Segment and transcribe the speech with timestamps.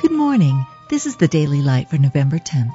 [0.00, 0.64] Good morning.
[0.88, 2.74] This is the Daily Light for November 10th.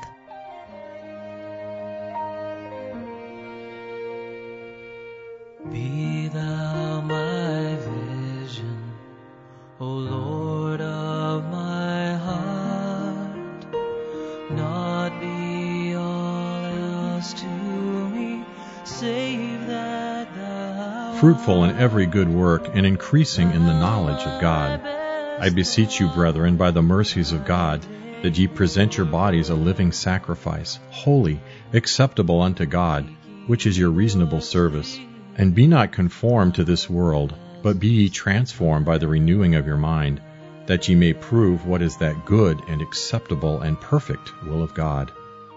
[5.72, 8.94] Be thou my vision,
[9.80, 13.66] O Lord of my heart.
[14.52, 18.46] Not be all else to me,
[18.84, 25.05] save that thou fruitful in every good work and increasing in the knowledge of God.
[25.38, 27.86] I beseech you, brethren, by the mercies of God,
[28.24, 31.42] that ye present your bodies a living sacrifice, holy,
[31.74, 33.06] acceptable unto God,
[33.46, 34.98] which is your reasonable service.
[35.36, 39.68] And be not conformed to this world, but be ye transformed by the renewing of
[39.68, 40.22] your mind,
[40.68, 45.12] that ye may prove what is that good and acceptable and perfect will of God.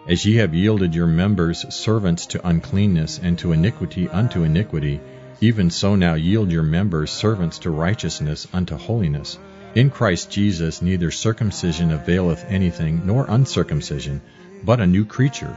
[0.09, 5.01] As ye have yielded your members servants to uncleanness and to iniquity unto iniquity,
[5.40, 9.38] even so now yield your members servants to righteousness unto holiness.
[9.79, 14.21] In Christ Jesus neither circumcision availeth anything, nor uncircumcision,
[14.65, 15.57] but a new creature.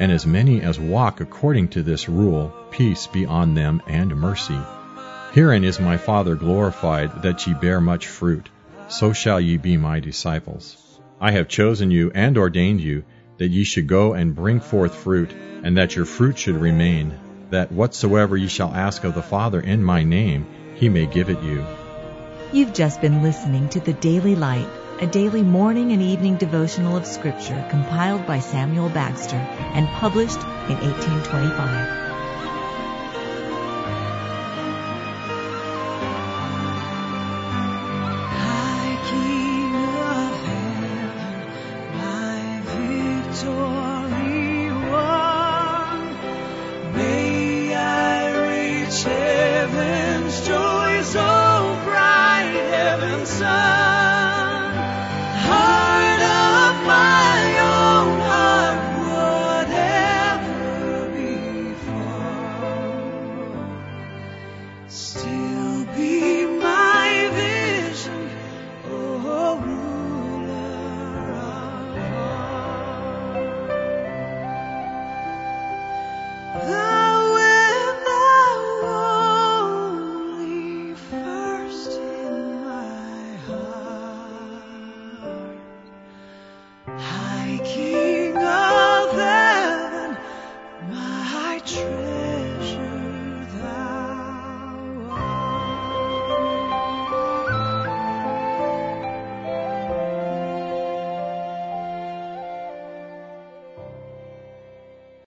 [0.00, 4.58] And as many as walk according to this rule, peace be on them and mercy.
[5.34, 8.48] Herein is my Father glorified, that ye bear much fruit.
[8.88, 10.98] So shall ye be my disciples.
[11.20, 13.04] I have chosen you and ordained you,
[13.38, 15.32] that ye should go and bring forth fruit,
[15.62, 17.14] and that your fruit should remain,
[17.50, 21.40] that whatsoever ye shall ask of the Father in my name, he may give it
[21.44, 21.64] you.
[22.52, 24.66] You've just been listening to the Daily Light,
[25.00, 29.38] a daily morning and evening devotional of Scripture compiled by Samuel Bagster
[29.74, 31.88] and published in 1825.
[38.34, 39.50] High King
[53.26, 53.79] sun.